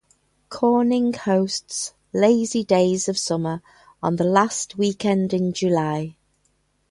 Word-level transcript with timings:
Corning 0.49 1.13
hosts 1.13 1.93
Lazy 2.11 2.63
Days 2.63 3.07
of 3.07 3.19
Summer 3.19 3.61
on 4.01 4.15
the 4.15 4.23
last 4.23 4.75
weekend 4.75 5.31
in 5.31 5.53
July. 5.53 6.15